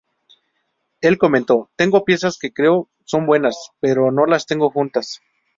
El 1.01 1.19
comento, 1.19 1.69
"Tengo 1.75 2.03
piezas 2.05 2.39
que 2.39 2.51
creo 2.51 2.89
son 3.05 3.27
buenas, 3.27 3.55
pero 3.79 4.09
no 4.11 4.25
las 4.25 4.47
tengo 4.47 4.71
juntas. 4.71 5.21